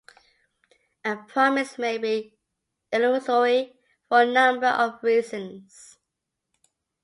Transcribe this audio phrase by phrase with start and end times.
[1.05, 2.33] A promise may be
[2.91, 3.77] illusory
[4.09, 5.99] for a number of reasons.